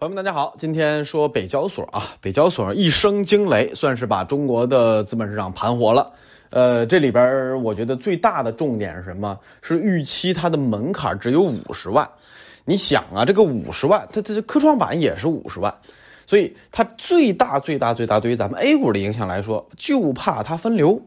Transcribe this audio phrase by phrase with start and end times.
[0.00, 6.12] 朋友们，大家好，今天说北交所啊，北交所一声惊雷，算是把中国的资本市场盘活了。
[6.50, 9.36] 呃，这里边我觉得最大的重点是什么？
[9.60, 12.08] 是预期它的门槛只有五十万。
[12.64, 15.74] 你想啊，这个五十万，它这科创板也是五十万，
[16.26, 21.02] 所以它最大最大最大对于咱们 A 股的影响来说，就怕它分流，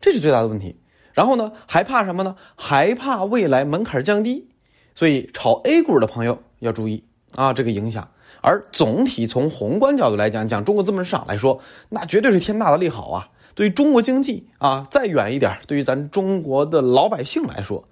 [0.00, 0.78] 这是最大的问题。
[1.12, 2.36] 然后呢，还怕什么呢？
[2.54, 4.46] 还怕未来门槛降低，
[4.94, 7.02] 所以炒 A 股的朋友要注意
[7.36, 8.08] 啊，这个影响。
[8.42, 13.28] 而总体从宏观角度来讲，讲中国资本市场来说，那绝对是天大的利好啊！
[13.54, 17.82] 对于中国经济啊，再远一点，对于咱中国的老百姓来说，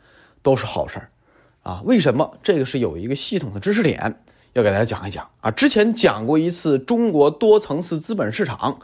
[0.43, 1.09] 都是好事儿
[1.62, 1.80] 啊！
[1.85, 2.35] 为什么？
[2.43, 4.15] 这个是有一个系统的知识点
[4.52, 5.51] 要给大家讲一讲啊。
[5.51, 8.79] 之前讲过一次中国多层次资本市场，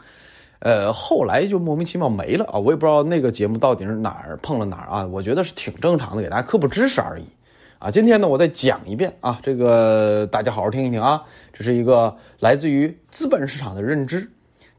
[0.59, 2.59] 呃，后来就莫名其妙没了啊！
[2.59, 5.05] 我也不知道那个节目到底是哪儿碰了哪儿啊！
[5.05, 7.23] 我觉得是挺正常的，给大家科普知识而已。
[7.81, 14.29] 啊，今天呢，我再讲一遍啊，这个大家好好听一听啊，这是一个来自于资本市场的认知，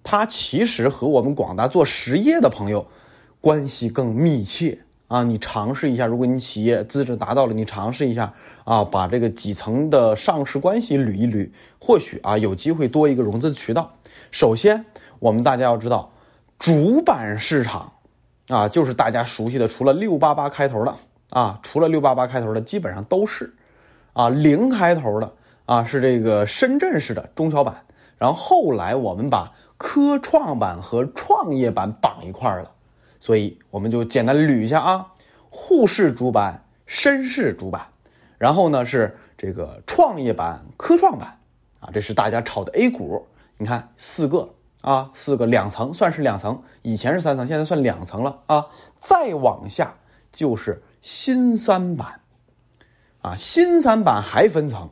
[0.04, 2.86] 它其实和我们广大做实业的朋友
[3.40, 4.78] 关系更密切
[5.08, 5.24] 啊。
[5.24, 11.50] 你尝试一下，如果你企业资质达到了，你尝试一下啊，把这个几层的上市关系捋一捋，
[11.80, 13.92] 或许啊有机会多一个融资的渠道。
[14.30, 14.84] 首先，
[15.18, 16.12] 我们大家要知道，
[16.56, 17.94] 主板市场
[18.46, 20.94] 啊，就是大家熟悉的，除了六八八开头的。
[21.32, 23.54] 啊，除了六八八开头的，基本上都是，
[24.12, 25.32] 啊，零开头的
[25.64, 27.74] 啊是这个深圳市的中小板，
[28.18, 32.70] 然后后来我们把科创板和创业板绑一块了，
[33.18, 35.06] 所以我们就简单捋一下啊，
[35.48, 37.86] 沪市主板、深市主板，
[38.36, 41.38] 然后呢是这个创业板、科创板，
[41.80, 44.50] 啊，这是大家炒的 A 股，你看四个
[44.82, 48.66] 啊，四个两层算是两层，以前是三层，现在算两层了啊，
[49.00, 49.94] 再往下
[50.30, 50.82] 就是。
[51.02, 52.20] 新三板，
[53.20, 54.88] 啊，新三板还分层，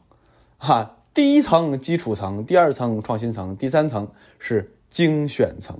[0.58, 4.08] 哈，第一层基础层，第二层创新层，第三层
[4.40, 5.78] 是精选层，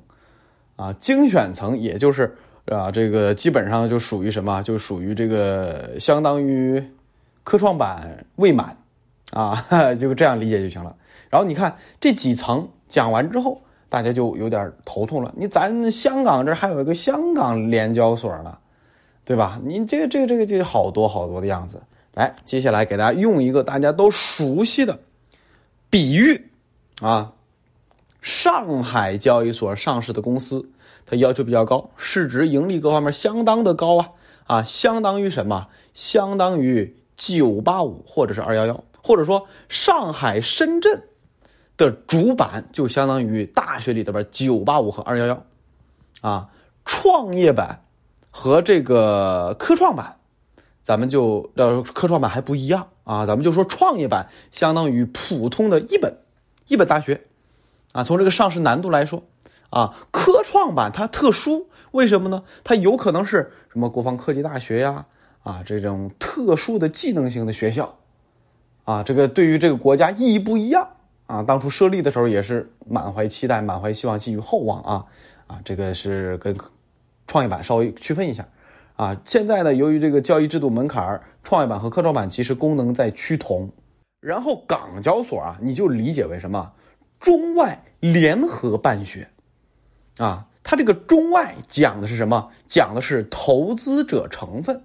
[0.77, 2.33] 啊，精选层也就是
[2.67, 4.63] 啊，这个基本上就属于什么？
[4.63, 6.81] 就属于这个相当于
[7.43, 8.77] 科创板未满，
[9.33, 9.67] 啊，
[9.99, 10.95] 就这样理解就行了。
[11.29, 15.35] 然后你看这几层讲完之后，大家就有点头痛了。
[15.37, 18.57] 你咱香港这还有一个香港联交所呢。
[19.25, 19.61] 对吧？
[19.65, 21.81] 你这个这个这个就好多好多的样子。
[22.15, 24.99] 来，接下来给大家用一个大家都熟悉的
[25.89, 26.51] 比喻
[27.01, 27.33] 啊，
[28.21, 30.69] 上海交易所上市的公司，
[31.07, 34.11] 它要求比较高，市值、盈利各方面相当的高啊
[34.47, 35.69] 啊，相当于什么？
[35.95, 41.01] 相当于九八五或者是二幺幺，或者说上海、深圳
[41.77, 45.45] 的主板就相当于大学里边九八五和二幺幺
[46.23, 46.49] 啊，
[46.85, 47.85] 创业板。
[48.31, 50.17] 和这个科创板，
[50.83, 56.17] 咱们就呃科创板还不一样啊，咱们就说创业板相当于普通的一本
[56.69, 57.23] 一本大学，
[57.93, 59.25] 啊，从这个上市难度来说，
[59.71, 62.45] 啊，科创板它特殊，为什么呢？
[62.63, 65.07] 它有可能是什么国防科技大学呀，
[65.43, 67.97] 啊，这种特殊的技能型的学校，
[68.85, 70.89] 啊，这个对于这个国家意义不一样
[71.27, 71.43] 啊。
[71.43, 75.05] 当初设立的时候也是满怀期待，满怀希望，寄予厚望啊，
[75.49, 76.57] 啊，这个是跟。
[77.31, 78.45] 创业板稍微区分一下，
[78.97, 83.71] 啊，现在呢，由于这个交易制度门槛，创业板和科创板其实功能在趋同。
[84.21, 86.73] 然后港交所啊，你就理解为什么
[87.21, 89.29] 中外联合办学，
[90.19, 92.51] 啊，它这个中外讲的是什么？
[92.67, 94.83] 讲的是投资者成分，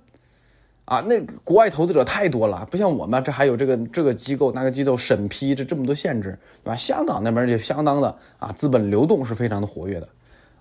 [0.85, 6.75] 啊，那国外投资者太多了，不像我们这还有这个这个机构那个机构审批这这么多限制，对吧？
[6.75, 10.07] 香港那边就相当的啊，资本流动是非常的活跃的，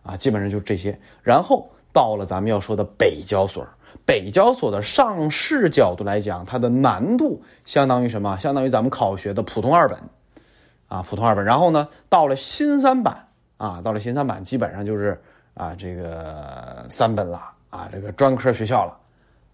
[0.02, 1.70] 啊，基本上就是这些，然后。
[1.94, 3.64] 到了咱们要说的北交所，
[4.04, 8.36] 北交所的上市角度来讲，它的难度相当于什么？
[8.36, 9.98] 相当于咱们考学的普通二本，
[10.88, 11.44] 啊，普通二本。
[11.44, 13.28] 然后呢，到了新三板，
[13.58, 15.22] 啊，到了新三板，基本上就是
[15.54, 17.40] 啊，这个三本了，
[17.70, 18.98] 啊，这个专科学校了，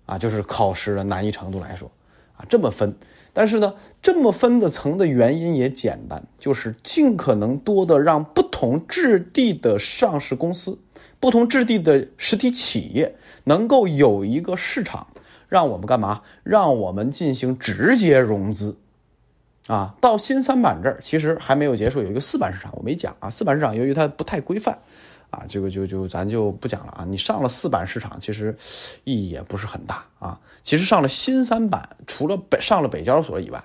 [0.06, 1.91] 啊，就是考试的难易程度来说，
[2.39, 2.97] 啊，这么分。
[3.33, 10.79] 但是呢，这么分的层的原因也简单，就是尽可能多的让不同质地的上市公司。
[11.20, 13.14] 不同质地的实体企业
[13.44, 15.06] 能够有一个市场，
[15.49, 16.22] 让我们干嘛？
[16.43, 18.75] 让我们进行直接融资，
[19.67, 23.28] 啊，到新三板这儿其实还没有结束，有一个四板市场我没讲啊。
[23.28, 24.78] 四板市场由于它不太规范，
[25.28, 27.05] 啊，这个就就咱就不讲了啊。
[27.06, 28.56] 你上了四板市场，其实
[29.05, 30.40] 意义也不是很大啊。
[30.62, 33.62] 其实上了新三板，除了北上了北交所以外，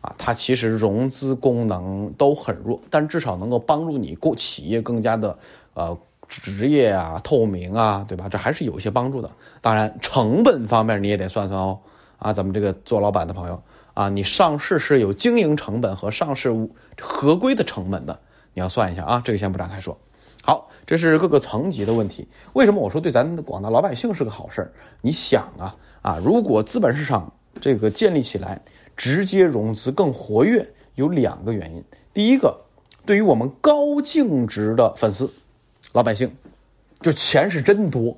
[0.00, 5.36] 啊，它其实融资功能都很弱，但至少能够帮助你过企业更加的
[5.74, 5.98] 呃。
[6.40, 8.28] 职业啊，透明啊，对吧？
[8.28, 9.30] 这还是有一些帮助的。
[9.60, 11.78] 当然，成本方面你也得算算哦。
[12.18, 13.62] 啊，咱们这个做老板的朋友
[13.94, 16.50] 啊，你上市是有经营成本和上市
[17.00, 18.18] 合规的成本的，
[18.54, 19.20] 你要算一下啊。
[19.24, 19.98] 这个先不展开说。
[20.44, 22.26] 好，这是各个层级的问题。
[22.52, 24.72] 为什么我说对咱广大老百姓是个好事儿？
[25.00, 28.60] 你想啊啊，如果资本市场这个建立起来，
[28.96, 31.84] 直接融资更活跃，有两个原因。
[32.14, 32.56] 第一个，
[33.04, 35.28] 对于我们高净值的粉丝、
[35.90, 36.36] 老百姓，
[37.00, 38.16] 就钱是真多。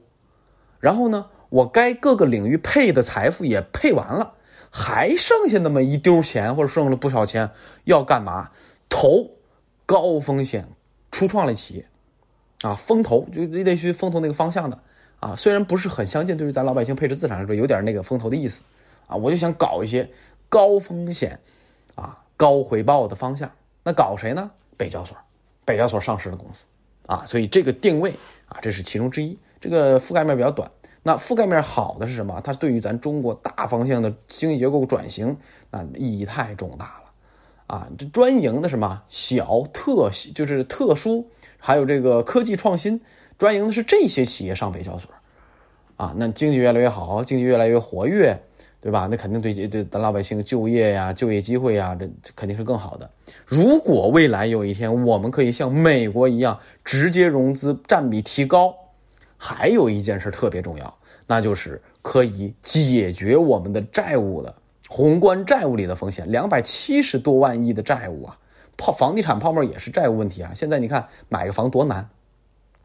[0.81, 4.34] 然后呢，我该各个领域配的财富也配完了，
[4.70, 7.50] 还剩下那么一丢钱或者剩了不少钱，
[7.84, 8.50] 要干嘛？
[8.88, 9.31] 投
[9.87, 10.69] 高风险
[11.11, 11.87] 初创类企业。
[12.62, 14.78] 啊，风投就你得去风投那个方向的
[15.20, 18.62] 啊，虽然不是很相近，对于咱老百姓配置资产来说，有点那个风投的意思
[19.06, 19.16] 啊。
[19.16, 20.11] 我就想搞一些
[20.49, 21.40] 高风险
[21.94, 23.50] 啊、高回报的方向。
[23.82, 24.50] 那搞谁呢？
[24.78, 25.14] 北交所，
[25.66, 26.64] 北交所上市的公司
[27.06, 27.24] 啊。
[27.26, 28.10] 所以这个定位
[28.46, 29.38] 啊，这是其中之一。
[29.60, 30.70] 这个覆盖面比较短。
[31.02, 32.40] 那覆盖面好的是什么？
[32.42, 35.36] 它对于咱中国大方向的经济结构转型
[35.70, 37.00] 啊，意义太重大了。
[37.66, 41.26] 啊，这专营的什么小特就是特殊，
[41.58, 43.00] 还有这个科技创新，
[43.38, 45.10] 专营的是这些企业上北交所，
[45.96, 48.38] 啊，那经济越来越好，经济越来越活跃，
[48.84, 49.08] 对吧？
[49.10, 53.08] 那肯定对对咱老百姓就业呀、就业机会呀，这肯定是更好的。
[53.46, 58.75] 如果未来有一天我们可以像美国一样直接融资占比提高，
[59.38, 60.94] 还有一件事特别重要，
[61.26, 64.54] 那就是可以解决我们的债务的。
[64.87, 68.37] 宏观债务里的风险，两百七十多万亿的债务啊，
[68.76, 70.52] 泡房地产泡沫也是债务问题啊。
[70.54, 72.06] 现在你看买个房多难，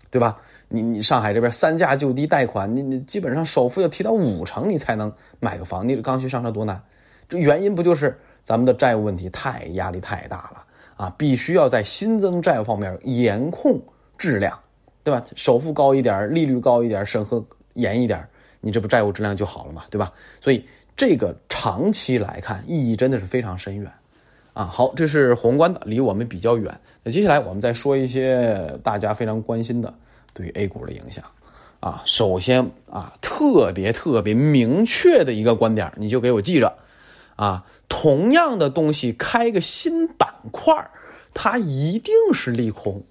[0.09, 0.39] 对吧？
[0.69, 5.11] 你你上海这边三价就低贷款，你你基本上首付要提到五成，你才能
[5.41, 5.85] 买个房。
[5.87, 6.81] 你刚需上车多难？
[7.27, 10.63] 这原因不就是咱们的债务问题太压力太大了
[10.95, 11.13] 啊？
[11.17, 13.81] 必须要在新增债务方面严控
[14.17, 14.57] 质量，
[15.03, 15.23] 对吧？
[15.35, 18.25] 首付高一点，利率高一点，审核严一点，
[18.61, 20.11] 你这不债务质量就好了嘛，对吧？
[20.39, 20.63] 所以。
[20.99, 23.89] 这个长期来看意义真的是非常深远，
[24.51, 26.77] 啊，好，这是宏观的，离我们比较远。
[27.01, 29.93] 那接下来我们再说一些大家非常关心的
[30.39, 31.25] 对于 A 股的影响，
[31.81, 36.77] 啊，首先啊，特别特别明确的一个观点，你就给我记着，
[37.35, 40.89] 啊，同样的东西开个新板块
[41.33, 43.03] 它一定是利空。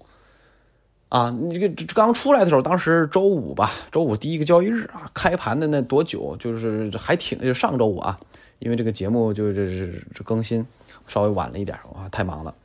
[1.09, 8.19] 啊，你这个刚出来的时候，当时周五吧，周五第一个交易日啊，开盘的那多久，就是还挺就上周五啊，
[8.57, 10.65] 因为这个节目就这是这更新
[11.07, 12.55] 稍微晚了一点啊，太忙了，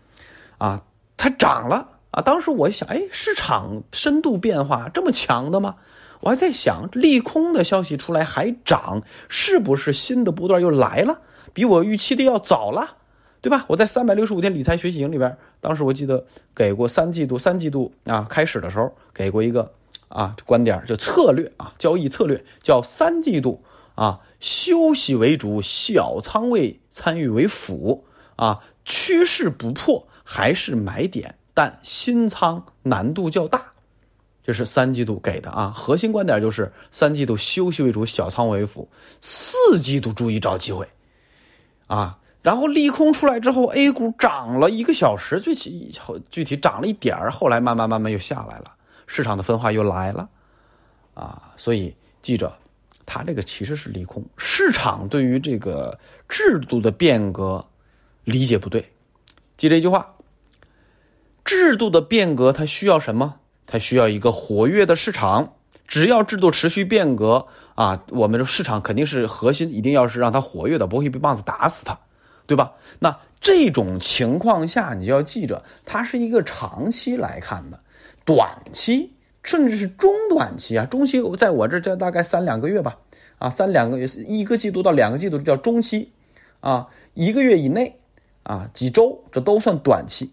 [0.57, 0.83] 啊，
[1.19, 5.75] 它涨了啊，当时我想，哎，市场深度变化这么强的吗？
[6.21, 11.21] 我还在想，利空的消息出来还涨，是不是新的波段又来了？
[11.53, 12.99] 比我预期的要早了。
[13.43, 13.63] 对吧？
[13.69, 16.25] 我在三百六十五天理财学习营里边，当时我记得
[16.55, 19.71] 给过三季度，三季度啊开始的时候给过一个
[20.09, 23.63] 啊观点，就策略啊交易策略，叫三季度
[23.95, 28.03] 啊休息为主，小仓位参与为辅
[28.37, 33.62] 啊，趋势不破还是买点，但新仓难度较大，
[34.43, 35.73] 这是三季度给的啊。
[35.75, 38.87] 核心观点就是三季度休息为主，小仓为辅，
[39.21, 40.87] 四季度注意找机会
[41.87, 42.19] 啊。
[42.43, 45.91] 然后利空出来之后，A 股涨了一个小时，具体
[46.31, 48.75] 具体涨了一点儿，后来慢慢慢慢又下来了，
[49.06, 50.29] 市场的分化又来了，
[51.15, 52.55] 啊，所以记着，
[53.06, 55.99] 它这个其实是利空，市场对于这个
[56.29, 57.65] 制度的变革
[58.25, 58.93] 理解不对，
[59.56, 60.14] 记这句话，
[61.44, 63.36] 制度的变革它需要什么？
[63.67, 65.55] 它需要一个活跃的市场，
[65.86, 71.98] 只要制度持续变革啊，我们的市场肯定是核心，一定要是让它活跃的，不会被棒子打死它。
[72.46, 72.72] 对吧？
[72.98, 77.81] 那这种情况下，你就要记着，它是一个长期来看的，
[78.27, 79.10] 短期
[79.43, 82.98] 甚至是中短期啊，中期在我这叫大概三两个月吧，
[83.39, 86.13] 啊，三两个月，一个季度到两个季度叫中期，
[86.60, 87.98] 啊，一个月以内，
[88.43, 90.31] 啊，几周这都算短期，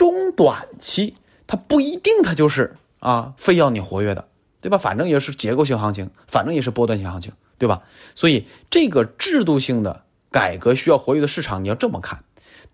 [0.00, 1.14] 中短期
[1.46, 4.24] 它不一定它就是啊，非要你活跃的，
[4.62, 4.78] 对吧？
[4.78, 7.82] 反正也是结构性行情，反正也是波段性行情，对吧？
[8.14, 10.04] 所以这个制度性的。
[10.32, 12.16] 改革需要活跃的市场，你要这么看，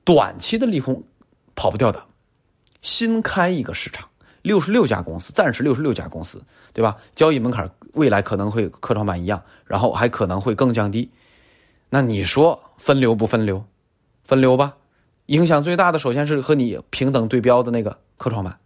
[0.05, 1.03] 短期的利空
[1.55, 2.05] 跑不掉的。
[2.83, 4.07] 新开一个市场，
[4.43, 6.95] 六十六家公司，暂时六十六家公司，对吧？
[7.15, 11.11] 交易门槛未来可能会科创板一样，然后还可能会更降低。
[11.89, 13.65] 那你说分流不分流？
[14.25, 14.77] 分流吧。
[15.27, 18.59] 影响最大的首先是和你平等对标的那个科创板，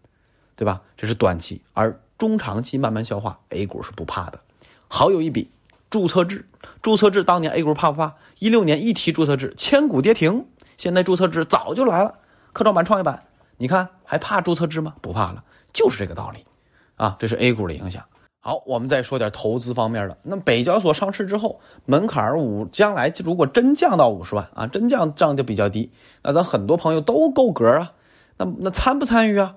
[0.57, 0.81] 对吧？
[0.97, 4.41] 这是短期，而中长期慢慢消化，A 股是不怕的。
[4.89, 5.51] 好有一笔。
[5.89, 6.47] 注册制，
[6.83, 8.15] 注册制当年 A 股怕不怕？
[8.39, 10.47] 一六年一提注册制，千股跌停。
[10.79, 12.15] 现在注册制早就来了，
[12.53, 13.25] 科创板、创业板，
[13.57, 14.95] 你看还怕注册制吗？
[15.03, 16.47] 不怕了，就是这个道理，
[16.95, 18.05] 啊，这是 A 股的影响。
[18.43, 20.17] 好，我们再说点投资方面的。
[20.23, 25.91] 那北交所上市之后，门槛五，将来如果真降到五十万啊，真降降的比较低，
[26.23, 27.93] 那咱很多朋友都够格啊。
[28.39, 29.57] 那那参不参与啊？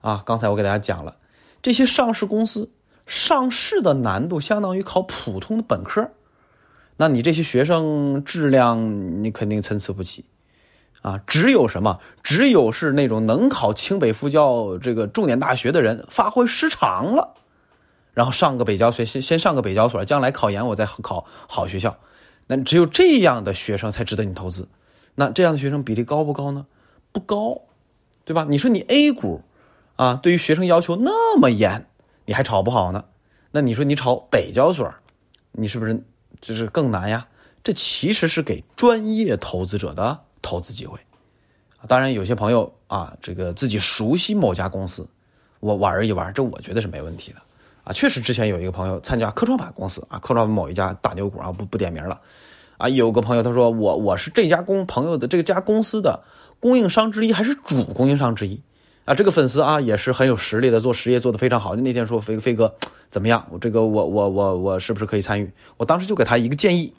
[0.00, 1.14] 啊，刚才我给大家讲了，
[1.62, 2.72] 这些上市公司
[3.06, 6.10] 上市的难度相当于考普通的本科，
[6.96, 10.24] 那你这些学生质量你肯定参差不齐
[11.00, 11.20] 啊。
[11.28, 12.00] 只有什么？
[12.24, 17.34] 只有是那种能考清北复交这个重点大学的人发挥失常了。
[18.16, 21.98] 然后上个北交所，先先上个北交所，将来考研我再考好学校，
[22.46, 24.70] 那只有这样的学生才值得你投资。
[25.16, 26.64] 那这样的学生比例高不高呢？
[27.12, 27.60] 不高，
[28.24, 28.46] 对吧？
[28.48, 29.42] 你说你 A 股
[29.96, 31.90] 啊，对于学生要求那么严，
[32.24, 33.04] 你还炒不好呢？
[33.50, 34.90] 那你说你炒北交所，
[35.52, 36.02] 你是不是
[36.40, 37.28] 就是更难呀？
[37.62, 40.98] 这其实是给专业投资者的投资机会。
[41.86, 45.06] 当然，有些朋友啊，这个自己熟悉某家公司，
[45.60, 47.42] 我玩一玩，这我觉得是没问题的。
[47.86, 52.20] 啊，确实，之前有一个朋友参加科创板公司啊，科创板某一家大牛股啊，不不点名了，
[52.78, 56.24] 啊，有个朋友他说我我是这家公朋友的这家公司的
[56.58, 58.60] 供应商之一，还是主供应商之一，
[59.04, 61.76] 啊，这个粉丝啊也是很有实力的，做实业做得非常好。
[61.76, 62.74] 那天说飞飞哥
[63.08, 63.46] 怎么样？
[63.52, 65.52] 我这个我我我我是不是可以参与？
[65.76, 66.92] 我当时就给他一个建议，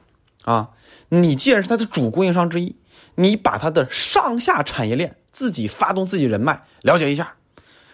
[0.45, 0.69] 啊，
[1.09, 2.77] 你既然是他的主供应商之一，
[3.15, 7.33] 你把他的上下产业链自己发动自己人脉了解一下。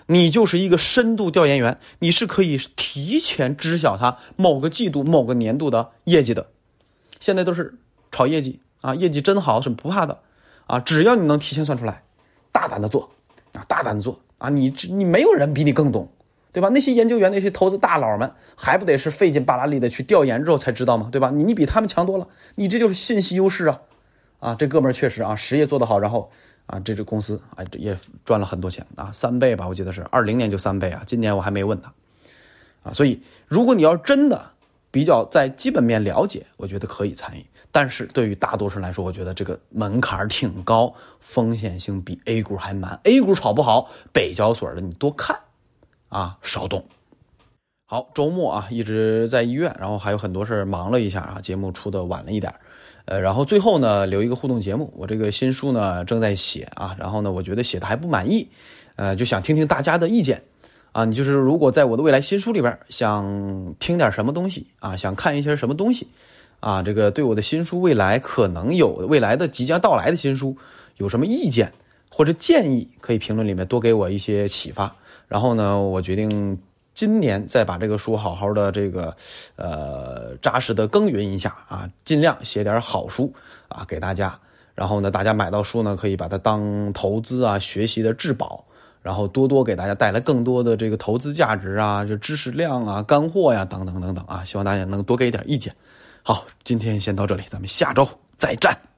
[0.08, 6.48] 你就是一个深度调研员，你是可以提前知晓他某个季度、某个年度的业绩的。
[7.20, 7.76] 现在都是
[8.12, 10.20] 炒业绩啊，业绩真好是不怕的
[10.68, 12.04] 啊，只要你能提前算出来，
[12.52, 13.10] 大胆的做
[13.54, 16.10] 啊，大胆的做啊，你你没有人比你更懂，
[16.52, 16.70] 对吧？
[16.70, 21.10] 那些研究员、那些投资大佬们，还不得是费劲巴拉力的去调研之后才知道吗？
[21.12, 21.32] 对吧？
[21.32, 23.80] 你你比他们强多了，你这就是信息优势啊！
[24.40, 26.30] 啊，这哥们儿确实啊，实业做得好，然后。
[26.66, 31.94] 啊，这只公司啊，也赚了很多钱啊，三倍吧，我记得是二零年就三倍啊，今年我还没问他，
[32.84, 34.52] 啊，所以如果你要真的
[34.90, 45.38] 比较在基本面了解，我觉得可以参与，但是对于大多数人来说，我觉得这个门槛挺高，风险性比 A 股还难，A 股炒不好，北交所的你多看，
[46.10, 46.86] 啊，少动。
[47.94, 52.52] 好，周末啊一直在医院，然后还有很多事忙了一下啊，节目出的晚了一点。
[53.06, 54.92] 呃，然后最后呢，留一个互动节目。
[54.98, 58.48] 我这个新书呢正在写啊，然后呢，我觉得写的还不满意，
[58.96, 60.42] 呃，就想听听大家的意见
[60.92, 61.06] 啊。
[61.06, 66.08] 你就是如果在我的未来新书里边想听点什么东西啊，想看一些什么东西
[66.62, 70.58] 啊，这个对我的新书未来可能有未来的即将到来的新书
[70.98, 71.72] 有什么意见
[72.10, 74.96] 或者建议，可以评论里面多给我一些启发。
[75.28, 76.58] 然后呢，我决定。
[77.04, 79.14] 今年再把这个书好好的这个，
[79.58, 83.34] 呃，扎实的耕耘一下啊，尽量写点好书
[83.68, 84.40] 啊给大家。
[84.74, 88.64] 然后呢，大家买到书呢，可以把它当投资啊、学习的至宝，
[89.02, 94.42] 然后多多给大家带来更多的这个投资价值啊、就知识量啊、干货呀等等等等啊。
[94.46, 95.76] 希望大家能多给一点意见。
[96.22, 98.08] 好，今天先到这里，咱们下周
[98.38, 98.93] 再战。